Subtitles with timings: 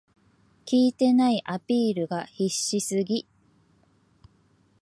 [0.65, 3.27] 効いてないアピールが必死すぎ